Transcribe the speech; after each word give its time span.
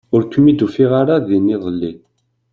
Ur 0.15 0.21
kem-id-ufiɣ 0.31 0.91
ara 1.01 1.15
din 1.27 1.53
iḍelli. 1.55 1.93